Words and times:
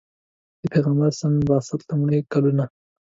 د 0.59 0.61
پیغمبر 0.73 1.11
د 1.19 1.33
بعثت 1.49 1.79
لومړي 1.89 2.19
کلونه. 2.31 2.63